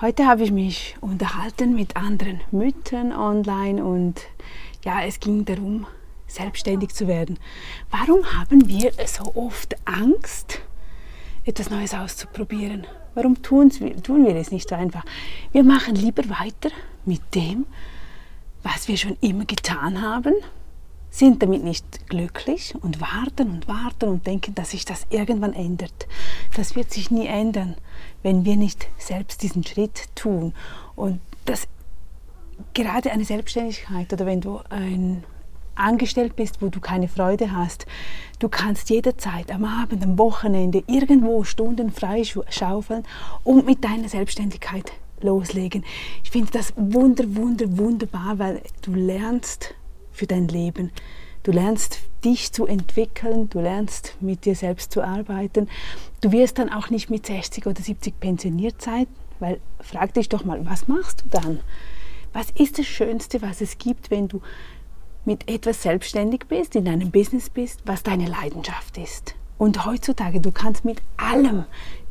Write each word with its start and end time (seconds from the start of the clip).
Heute 0.00 0.26
habe 0.26 0.44
ich 0.44 0.52
mich 0.52 0.94
unterhalten 1.00 1.74
mit 1.74 1.96
anderen 1.96 2.40
Müttern 2.52 3.12
online 3.12 3.84
und 3.84 4.20
ja, 4.84 5.02
es 5.02 5.18
ging 5.18 5.44
darum, 5.44 5.88
selbstständig 6.28 6.90
zu 6.90 7.08
werden. 7.08 7.36
Warum 7.90 8.24
haben 8.38 8.68
wir 8.68 8.92
so 9.08 9.34
oft 9.34 9.74
Angst, 9.86 10.60
etwas 11.44 11.70
Neues 11.70 11.94
auszuprobieren? 11.94 12.86
Warum 13.16 13.42
tun 13.42 13.72
wir 13.80 14.36
es 14.36 14.52
nicht 14.52 14.68
so 14.68 14.76
einfach? 14.76 15.04
Wir 15.50 15.64
machen 15.64 15.96
lieber 15.96 16.22
weiter 16.28 16.70
mit 17.04 17.34
dem, 17.34 17.66
was 18.62 18.86
wir 18.86 18.96
schon 18.96 19.16
immer 19.20 19.46
getan 19.46 20.00
haben, 20.00 20.34
sind 21.10 21.42
damit 21.42 21.64
nicht 21.64 22.08
glücklich 22.08 22.74
und 22.80 23.00
warten 23.00 23.50
und 23.50 23.68
warten 23.68 24.08
und 24.08 24.26
denken, 24.26 24.54
dass 24.54 24.70
sich 24.70 24.84
das 24.84 25.06
irgendwann 25.10 25.54
ändert. 25.54 26.06
Das 26.56 26.76
wird 26.76 26.92
sich 26.92 27.10
nie 27.10 27.26
ändern, 27.26 27.76
wenn 28.22 28.44
wir 28.44 28.56
nicht 28.56 28.88
selbst 28.98 29.42
diesen 29.42 29.64
Schritt 29.64 30.14
tun. 30.14 30.54
Und 30.96 31.20
das 31.44 31.66
gerade 32.74 33.10
eine 33.10 33.24
Selbstständigkeit 33.24 34.12
oder 34.12 34.26
wenn 34.26 34.40
du 34.40 34.60
ein 34.68 35.24
angestellt 35.78 36.36
bist, 36.36 36.60
wo 36.60 36.68
du 36.68 36.80
keine 36.80 37.08
Freude 37.08 37.52
hast, 37.52 37.86
du 38.40 38.48
kannst 38.48 38.90
jederzeit 38.90 39.50
am 39.52 39.64
Abend, 39.64 40.02
am 40.02 40.18
Wochenende 40.18 40.82
irgendwo 40.86 41.44
Stunden 41.44 41.92
freischaufeln 41.92 43.04
und 43.44 43.64
mit 43.64 43.84
deiner 43.84 44.08
Selbstständigkeit 44.08 44.92
loslegen. 45.20 45.84
Ich 46.24 46.30
finde 46.30 46.50
das 46.52 46.72
wunder, 46.76 47.24
wunder, 47.36 47.66
wunderbar, 47.78 48.38
weil 48.38 48.62
du 48.82 48.94
lernst 48.94 49.74
für 50.18 50.26
dein 50.26 50.48
Leben. 50.48 50.90
Du 51.42 51.52
lernst 51.52 52.00
dich 52.24 52.52
zu 52.52 52.66
entwickeln, 52.66 53.48
du 53.48 53.60
lernst 53.60 54.16
mit 54.20 54.44
dir 54.44 54.54
selbst 54.54 54.92
zu 54.92 55.02
arbeiten. 55.02 55.68
Du 56.20 56.32
wirst 56.32 56.58
dann 56.58 56.70
auch 56.70 56.90
nicht 56.90 57.10
mit 57.10 57.26
60 57.26 57.66
oder 57.66 57.80
70 57.80 58.18
pensioniert 58.20 58.82
sein, 58.82 59.06
weil 59.38 59.60
frag 59.80 60.12
dich 60.14 60.28
doch 60.28 60.44
mal, 60.44 60.66
was 60.66 60.88
machst 60.88 61.22
du 61.22 61.40
dann? 61.40 61.60
Was 62.32 62.50
ist 62.50 62.78
das 62.78 62.86
Schönste, 62.86 63.40
was 63.40 63.60
es 63.60 63.78
gibt, 63.78 64.10
wenn 64.10 64.28
du 64.28 64.42
mit 65.24 65.48
etwas 65.48 65.82
selbstständig 65.82 66.46
bist, 66.48 66.74
in 66.76 66.88
einem 66.88 67.10
Business 67.10 67.48
bist, 67.48 67.80
was 67.86 68.02
deine 68.02 68.26
Leidenschaft 68.26 68.98
ist? 68.98 69.34
Und 69.56 69.86
heutzutage, 69.86 70.40
du 70.40 70.52
kannst 70.52 70.84
mit 70.84 71.00
allem 71.16 71.64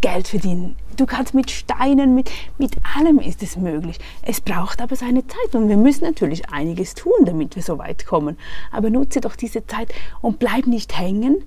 Geld 0.00 0.28
verdienen. 0.28 0.76
Du 0.96 1.06
kannst 1.06 1.34
mit 1.34 1.50
Steinen, 1.50 2.14
mit, 2.14 2.30
mit 2.58 2.76
allem 2.96 3.18
ist 3.18 3.42
es 3.42 3.56
möglich. 3.56 3.98
Es 4.22 4.40
braucht 4.40 4.80
aber 4.80 4.96
seine 4.96 5.26
Zeit 5.26 5.54
und 5.54 5.68
wir 5.68 5.76
müssen 5.76 6.04
natürlich 6.04 6.50
einiges 6.50 6.94
tun, 6.94 7.24
damit 7.24 7.56
wir 7.56 7.62
so 7.62 7.78
weit 7.78 8.06
kommen. 8.06 8.36
Aber 8.70 8.90
nutze 8.90 9.20
doch 9.20 9.36
diese 9.36 9.66
Zeit 9.66 9.92
und 10.20 10.38
bleib 10.38 10.66
nicht 10.66 10.98
hängen 10.98 11.44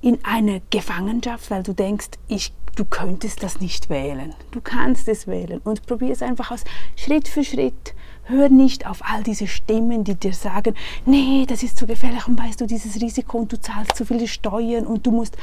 in 0.00 0.24
einer 0.24 0.60
Gefangenschaft, 0.70 1.50
weil 1.50 1.62
du 1.62 1.72
denkst, 1.72 2.10
ich, 2.28 2.52
du 2.76 2.84
könntest 2.84 3.42
das 3.42 3.60
nicht 3.60 3.90
wählen. 3.90 4.34
Du 4.50 4.60
kannst 4.60 5.08
es 5.08 5.26
wählen 5.26 5.60
und 5.64 5.86
probier 5.86 6.12
es 6.12 6.22
einfach 6.22 6.50
aus, 6.50 6.64
Schritt 6.96 7.28
für 7.28 7.44
Schritt. 7.44 7.94
Hör 8.24 8.48
nicht 8.48 8.88
auf 8.88 9.02
all 9.04 9.22
diese 9.22 9.46
Stimmen, 9.46 10.02
die 10.02 10.16
dir 10.16 10.32
sagen, 10.32 10.74
nee, 11.04 11.44
das 11.46 11.62
ist 11.62 11.78
zu 11.78 11.86
gefährlich 11.86 12.26
und 12.26 12.38
weißt 12.38 12.60
du 12.60 12.66
dieses 12.66 13.00
Risiko 13.00 13.38
und 13.38 13.52
du 13.52 13.60
zahlst 13.60 13.94
zu 13.94 14.04
viele 14.04 14.26
Steuern 14.26 14.84
und 14.84 15.06
du 15.06 15.12
musst 15.12 15.36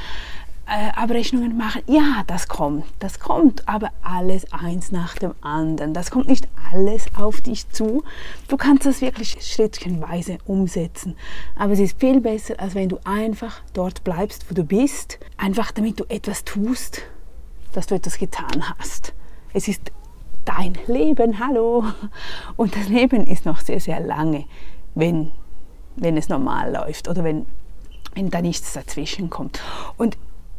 äh, 0.66 0.90
Abrechnungen 0.94 1.56
machen. 1.56 1.82
Ja, 1.86 2.22
das 2.26 2.48
kommt, 2.48 2.84
das 2.98 3.20
kommt, 3.20 3.68
aber 3.68 3.90
alles 4.02 4.50
eins 4.52 4.92
nach 4.92 5.14
dem 5.16 5.34
anderen. 5.40 5.94
Das 5.94 6.10
kommt 6.10 6.28
nicht 6.28 6.48
alles 6.72 7.06
auf 7.16 7.40
dich 7.40 7.68
zu. 7.70 8.02
Du 8.48 8.56
kannst 8.56 8.86
das 8.86 9.00
wirklich 9.00 9.36
schrittchenweise 9.40 10.38
umsetzen. 10.46 11.16
Aber 11.56 11.72
es 11.72 11.80
ist 11.80 11.98
viel 12.00 12.20
besser, 12.20 12.54
als 12.58 12.74
wenn 12.74 12.88
du 12.88 12.98
einfach 13.04 13.60
dort 13.72 14.04
bleibst, 14.04 14.50
wo 14.50 14.54
du 14.54 14.64
bist, 14.64 15.18
einfach 15.36 15.70
damit 15.72 16.00
du 16.00 16.04
etwas 16.08 16.44
tust, 16.44 17.02
dass 17.72 17.86
du 17.86 17.94
etwas 17.94 18.18
getan 18.18 18.62
hast. 18.78 19.12
Es 19.52 19.68
ist 19.68 19.92
dein 20.44 20.78
Leben, 20.86 21.38
hallo. 21.40 21.84
Und 22.56 22.74
das 22.74 22.88
Leben 22.88 23.26
ist 23.26 23.44
noch 23.44 23.60
sehr, 23.60 23.80
sehr 23.80 24.00
lange, 24.00 24.44
wenn, 24.94 25.30
wenn 25.96 26.16
es 26.16 26.28
normal 26.28 26.72
läuft 26.72 27.08
oder 27.08 27.24
wenn, 27.24 27.46
wenn 28.14 28.30
da 28.30 28.40
nichts 28.40 28.72
dazwischen 28.72 29.30
kommt. 29.30 29.60
Und 29.96 30.16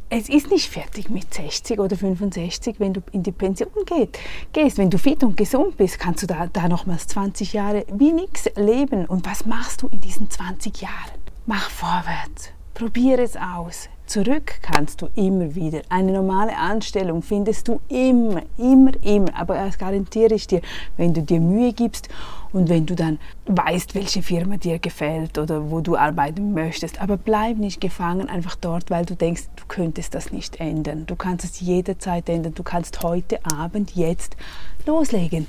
es 0.09 0.29
ist 0.29 0.51
nicht 0.51 0.69
fertig 0.69 1.09
mit 1.09 1.33
60 1.33 1.79
oder 1.79 1.97
65, 1.97 2.79
wenn 2.79 2.93
du 2.93 3.01
in 3.11 3.23
die 3.23 3.31
Pension 3.31 3.69
geht, 3.85 4.19
gehst. 4.53 4.77
Wenn 4.77 4.89
du 4.89 4.97
fit 4.97 5.23
und 5.23 5.35
gesund 5.35 5.77
bist, 5.77 5.99
kannst 5.99 6.23
du 6.23 6.27
da, 6.27 6.47
da 6.47 6.67
nochmals 6.67 7.07
20 7.07 7.53
Jahre 7.53 7.85
wie 7.91 8.13
nichts 8.13 8.49
leben. 8.55 9.05
Und 9.05 9.25
was 9.25 9.45
machst 9.45 9.81
du 9.81 9.87
in 9.87 10.01
diesen 10.01 10.29
20 10.29 10.81
Jahren? 10.81 11.19
Mach 11.45 11.69
vorwärts, 11.69 12.49
probiere 12.73 13.23
es 13.23 13.35
aus. 13.35 13.89
Zurück 14.05 14.59
kannst 14.61 15.01
du 15.01 15.09
immer 15.15 15.55
wieder. 15.55 15.81
Eine 15.89 16.11
normale 16.11 16.55
Anstellung 16.55 17.23
findest 17.23 17.67
du 17.67 17.81
immer, 17.89 18.43
immer, 18.55 18.91
immer. 19.03 19.35
Aber 19.35 19.55
das 19.55 19.79
garantiere 19.79 20.35
ich 20.35 20.45
dir, 20.45 20.61
wenn 20.95 21.15
du 21.15 21.23
dir 21.23 21.39
Mühe 21.39 21.73
gibst 21.73 22.07
und 22.53 22.69
wenn 22.69 22.85
du 22.85 22.93
dann 22.93 23.17
weißt, 23.47 23.95
welche 23.95 24.21
Firma 24.21 24.57
dir 24.57 24.77
gefällt 24.77 25.39
oder 25.39 25.71
wo 25.71 25.81
du 25.81 25.97
arbeiten 25.97 26.53
möchtest. 26.53 27.01
Aber 27.01 27.17
bleib 27.17 27.57
nicht 27.57 27.81
gefangen 27.81 28.29
einfach 28.29 28.55
dort, 28.55 28.91
weil 28.91 29.05
du 29.05 29.15
denkst, 29.15 29.45
du 29.55 29.63
könntest 29.67 30.13
das 30.13 30.31
nicht 30.31 30.59
ändern. 30.59 31.07
Du 31.07 31.15
kannst 31.15 31.43
es 31.43 31.59
jederzeit 31.59 32.29
ändern. 32.29 32.53
Du 32.53 32.63
kannst 32.63 33.01
heute 33.01 33.39
Abend, 33.43 33.95
jetzt 33.95 34.37
loslegen. 34.85 35.47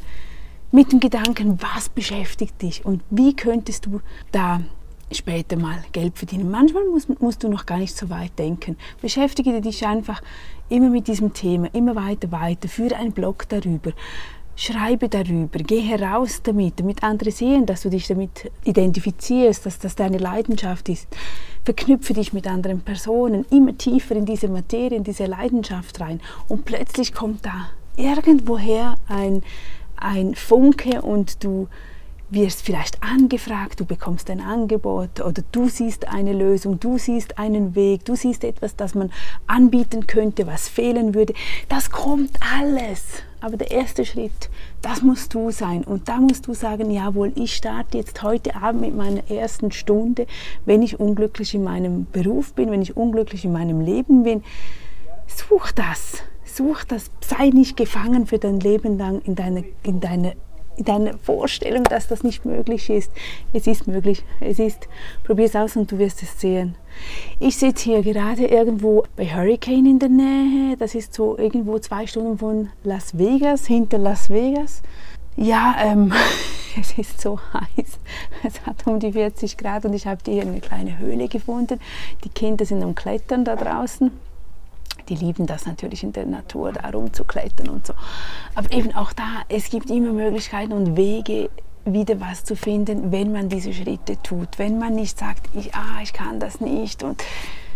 Mit 0.73 0.93
dem 0.93 1.01
Gedanken, 1.01 1.61
was 1.61 1.91
beschäftigt 1.91 2.63
dich 2.63 2.87
und 2.87 3.03
wie 3.11 3.37
könntest 3.37 3.85
du 3.85 4.01
da 4.33 4.63
später 5.13 5.57
mal 5.57 5.83
Geld 5.93 6.19
verdienen. 6.19 6.51
Manchmal 6.51 6.85
musst, 6.85 7.21
musst, 7.21 7.43
du 7.45 7.49
noch 7.49 7.67
gar 7.67 7.79
nicht 7.79 7.97
so 7.97 8.11
weit 8.11 8.39
denken. 8.39 8.77
Beschäftige 9.01 9.61
dich 9.61 9.87
einfach 9.87 10.23
immer 10.69 10.89
mit 10.89 11.07
diesem 11.07 11.33
Thema, 11.33 11.69
immer 11.75 11.95
weiter, 11.95 12.33
weiter. 12.33 12.69
Führe 12.69 12.97
einen 12.97 13.13
Blog 13.13 13.49
darüber. 13.49 13.93
Schreibe 14.59 15.11
darüber, 15.11 15.59
geh 15.59 15.81
heraus 15.81 16.41
damit, 16.43 16.81
damit 16.81 17.03
andere 17.03 17.31
sehen, 17.31 17.67
dass 17.67 17.83
du 17.83 17.91
dich 17.91 18.09
damit 18.09 18.51
identifizierst, 18.65 19.67
dass 19.67 19.79
das 19.79 19.97
deine 19.97 20.17
Leidenschaft 20.17 20.89
ist. 20.89 21.09
Verknüpfe 21.65 22.15
dich 22.15 22.33
mit 22.33 22.47
anderen 22.47 22.81
Personen, 22.81 23.45
immer 23.51 23.77
tiefer 23.77 24.17
in 24.17 24.25
diese 24.25 24.49
Materie, 24.49 24.97
in 24.97 25.05
diese 25.05 25.27
Leidenschaft 25.27 26.01
rein. 26.01 26.23
Und 26.49 26.65
plötzlich 26.65 27.13
kommt 27.13 27.45
da 27.45 27.69
irgendwoher 27.97 28.95
ein, 29.09 29.43
ein 29.97 30.35
Funke 30.35 31.03
und 31.03 31.45
du 31.45 31.69
wirst 32.29 32.63
vielleicht 32.63 33.03
angefragt, 33.03 33.81
du 33.81 33.85
bekommst 33.85 34.31
ein 34.31 34.41
Angebot 34.41 35.21
oder 35.21 35.43
du 35.53 35.69
siehst 35.69 36.09
eine 36.09 36.33
Lösung, 36.33 36.81
du 36.81 36.99
siehst 36.99 37.39
einen 37.39 37.75
Weg, 37.75 38.05
du 38.05 38.17
siehst 38.17 38.43
etwas, 38.45 38.75
das 38.77 38.95
man 38.95 39.13
anbieten 39.47 40.07
könnte, 40.07 40.47
was 40.47 40.69
fehlen 40.69 41.15
würde. 41.15 41.35
Das 41.69 41.91
kommt 41.91 42.39
alles. 42.59 43.05
Aber 43.41 43.57
der 43.57 43.71
erste 43.71 44.05
Schritt, 44.05 44.51
das 44.83 45.03
musst 45.03 45.35
du 45.35 45.51
sein. 45.51 45.85
Und 45.85 46.09
da 46.09 46.17
musst 46.17 46.47
du 46.49 46.55
sagen, 46.55 46.91
jawohl, 46.91 47.33
ich 47.37 47.55
starte 47.55 47.99
jetzt 47.99 48.23
heute 48.23 48.57
Abend 48.57 48.81
mit 48.81 48.97
meiner 48.97 49.31
ersten 49.31 49.71
Stunde, 49.71 50.27
wenn 50.65 50.83
ich 50.83 50.99
unglücklich 50.99 51.55
in 51.55 51.63
meinem 51.63 52.07
Beruf 52.11 52.55
bin, 52.55 52.71
wenn 52.71 52.83
ich 52.83 52.97
unglücklich 52.97 53.45
in 53.45 53.53
meinem 53.53 53.81
Leben 53.81 54.25
bin. 54.25 54.43
Such 55.29 55.71
das. 55.73 56.23
Such 56.45 56.85
das. 56.85 57.11
Sei 57.21 57.51
nicht 57.51 57.77
gefangen 57.77 58.27
für 58.27 58.39
dein 58.39 58.59
Leben 58.59 58.99
lang 58.99 59.21
in 59.21 59.35
deiner 59.35 59.63
in 59.83 60.01
deine 60.01 60.35
deine 60.79 61.19
Vorstellung, 61.19 61.85
dass 61.85 62.09
das 62.09 62.23
nicht 62.23 62.45
möglich 62.45 62.91
ist. 62.91 63.11
Es 63.53 63.67
ist 63.67 63.87
möglich. 63.87 64.25
Es 64.41 64.59
ist. 64.59 64.89
Probier 65.25 65.47
es 65.47 65.57
aus 65.57 65.77
und 65.77 65.91
du 65.91 65.99
wirst 65.99 66.23
es 66.23 66.41
sehen. 66.41 66.77
Ich 67.39 67.57
sitze 67.57 67.85
hier 67.85 68.03
gerade 68.03 68.47
irgendwo 68.47 69.05
bei 69.17 69.27
Hurricane 69.27 69.87
in 69.87 69.99
der 69.99 70.09
Nähe. 70.09 70.77
Das 70.79 70.95
ist 70.95 71.15
so 71.15 71.37
irgendwo 71.37 71.79
zwei 71.79 72.07
Stunden 72.07 72.39
von 72.39 72.71
Las 72.85 73.19
Vegas, 73.19 73.67
hinter 73.67 73.99
Las 73.99 74.31
Vegas. 74.31 74.83
Ja, 75.37 75.77
ähm, 75.83 76.13
es 76.81 76.97
ist 76.99 77.21
so 77.21 77.39
heiß. 77.53 77.99
Es 78.43 78.67
hat 78.67 78.87
um 78.87 78.99
die 78.99 79.13
40 79.13 79.57
Grad 79.57 79.85
und 79.85 79.93
ich 79.93 80.07
habe 80.07 80.21
hier 80.27 80.43
eine 80.43 80.61
kleine 80.61 80.99
Höhle 80.99 81.29
gefunden. 81.29 81.81
Die 82.25 82.31
Kinder 82.31 82.65
sind 82.65 82.83
am 82.83 82.95
Klettern 82.95 83.45
da 83.45 83.57
draußen 83.57 84.11
die 85.09 85.17
lieben 85.17 85.47
das 85.47 85.67
natürlich 85.67 86.03
in 86.03 86.13
der 86.13 86.27
Natur, 86.27 86.73
da 86.73 86.89
rumzuklettern 86.91 87.69
und 87.69 87.87
so. 87.87 87.95
Aber 88.55 88.73
eben 88.73 88.95
auch 88.95 89.13
da, 89.13 89.43
es 89.49 89.71
gibt 89.71 89.91
immer 89.91 90.13
Möglichkeiten 90.13 90.73
und 90.73 90.97
Wege, 90.97 91.51
wieder 91.85 92.21
was 92.21 92.45
zu 92.45 92.57
finden, 92.57 93.13
wenn 93.13 93.33
man 93.33 93.49
diese 93.49 93.73
Schritte 93.73 94.21
tut. 94.23 94.59
Wenn 94.59 94.79
man 94.79 94.95
nicht 94.95 95.19
sagt, 95.19 95.49
ich, 95.55 95.75
ah, 95.75 96.01
ich 96.03 96.13
kann 96.13 96.41
das 96.41 96.61
nicht 96.61 97.03
und 97.03 97.23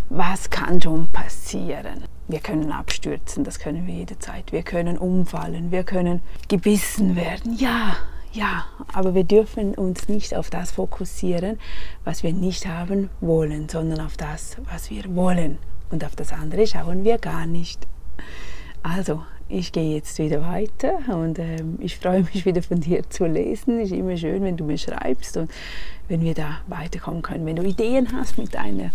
was 0.09 0.51
kann 0.51 0.83
schon 0.83 1.07
passieren? 1.09 2.05
Wir 2.27 2.41
können 2.41 2.73
abstürzen, 2.73 3.45
das 3.45 3.61
können 3.61 3.87
wir 3.87 3.95
jederzeit. 3.95 4.53
Wir 4.53 4.63
können 4.63 4.99
umfallen, 4.99 5.71
wir 5.71 5.85
können 5.85 6.21
gebissen 6.49 7.15
werden. 7.15 7.57
Ja, 7.57 7.97
ja, 8.33 8.65
aber 8.93 9.15
wir 9.15 9.25
dürfen 9.25 9.75
uns 9.75 10.09
nicht 10.09 10.35
auf 10.37 10.51
das 10.51 10.73
fokussieren, 10.73 11.59
was 12.05 12.23
wir 12.23 12.33
nicht 12.33 12.67
haben 12.67 13.11
wollen, 13.21 13.69
sondern 13.69 14.01
auf 14.01 14.17
das, 14.17 14.57
was 14.71 14.91
wir 14.91 15.15
wollen 15.15 15.59
und 15.91 16.05
auf 16.05 16.17
das 16.17 16.33
andere 16.33 16.67
schauen 16.67 17.05
wir 17.05 17.19
gar 17.19 17.47
nicht. 17.47 17.87
Also, 18.83 19.23
ich 19.49 19.73
gehe 19.73 19.97
jetzt 19.97 20.19
wieder 20.19 20.43
weiter 20.43 20.99
und 21.09 21.39
ähm, 21.39 21.77
ich 21.81 21.97
freue 21.97 22.23
mich 22.23 22.47
wieder 22.47 22.63
von 22.63 22.81
dir 22.81 23.09
zu 23.11 23.27
lesen. 23.27 23.81
Es 23.81 23.91
ist 23.91 23.99
immer 23.99 24.17
schön, 24.17 24.43
wenn 24.43 24.57
du 24.57 24.65
mir 24.65 24.79
schreibst 24.79 25.37
und 25.37 25.51
wenn 26.09 26.23
wir 26.23 26.35
da 26.35 26.59
weiterkommen 26.69 27.23
können. 27.23 27.45
Wenn 27.47 27.57
du 27.57 27.63
Ideen 27.63 28.09
hast 28.13 28.39
mit 28.39 28.55
deiner 28.55 28.91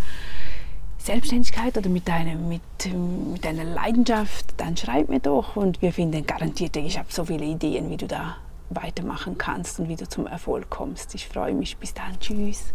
Selbstständigkeit 0.98 1.78
oder 1.78 1.90
mit, 1.90 2.08
deinem, 2.08 2.48
mit, 2.48 2.62
mit 3.32 3.46
deiner 3.46 3.64
Leidenschaft, 3.64 4.54
dann 4.58 4.76
schreib 4.76 5.10
mir 5.10 5.20
doch 5.20 5.56
und 5.56 5.82
wir 5.82 5.94
finden 5.94 6.26
garantiert, 6.26 6.78
ich 6.78 6.98
habe 6.98 7.10
so 7.12 7.26
viele 7.26 7.46
Ideen, 7.46 7.90
wie 7.90 7.98
du 7.98 8.08
da 8.08 8.38
weitermachen 8.70 9.38
kannst 9.38 9.80
und 9.80 9.90
wie 9.90 9.96
du 9.96 10.08
zum 10.08 10.26
Erfolg 10.26 10.70
kommst. 10.70 11.14
Ich 11.16 11.28
freue 11.28 11.54
mich. 11.54 11.78
Bis 11.78 11.94
dann. 11.94 12.20
Tschüss. 12.20 12.74